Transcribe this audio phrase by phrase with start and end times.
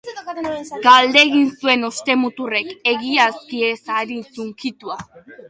[0.85, 5.01] Galdegin zuen Ostemuturrek, egiazki ez anitz hunkitua.